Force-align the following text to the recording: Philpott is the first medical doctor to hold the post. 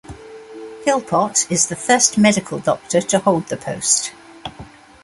Philpott 0.83 1.45
is 1.51 1.67
the 1.67 1.75
first 1.75 2.17
medical 2.17 2.57
doctor 2.57 3.01
to 3.01 3.19
hold 3.19 3.45
the 3.49 3.55
post. 3.57 4.13